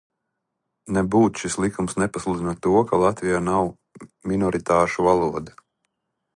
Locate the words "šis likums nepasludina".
1.41-2.55